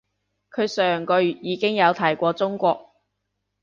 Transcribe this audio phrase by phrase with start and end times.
[0.49, 2.95] 佢上個月已經有提過中國